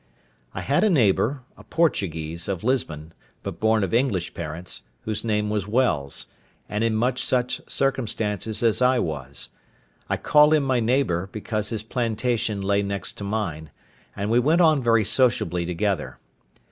I 0.55 0.61
had 0.61 0.83
a 0.83 0.89
neighbour, 0.89 1.43
a 1.55 1.63
Portuguese, 1.63 2.47
of 2.47 2.63
Lisbon, 2.63 3.13
but 3.43 3.59
born 3.59 3.83
of 3.83 3.93
English 3.93 4.33
parents, 4.33 4.81
whose 5.01 5.23
name 5.23 5.51
was 5.51 5.67
Wells, 5.67 6.25
and 6.67 6.83
in 6.83 6.95
much 6.95 7.21
such 7.23 7.61
circumstances 7.69 8.63
as 8.63 8.81
I 8.81 8.97
was. 8.97 9.49
I 10.09 10.17
call 10.17 10.53
him 10.53 10.63
my 10.63 10.79
neighbour, 10.79 11.29
because 11.31 11.69
his 11.69 11.83
plantation 11.83 12.61
lay 12.61 12.81
next 12.81 13.13
to 13.19 13.23
mine, 13.23 13.69
and 14.15 14.31
we 14.31 14.39
went 14.39 14.59
on 14.61 14.81
very 14.81 15.05
sociably 15.05 15.67
together. 15.67 16.17